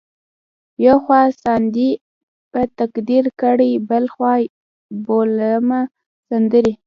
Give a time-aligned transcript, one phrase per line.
[0.85, 1.89] یو خوا ساندې
[2.51, 4.33] په تقدیر کړم بل خوا
[5.05, 5.81] بولمه
[6.27, 6.73] سندرې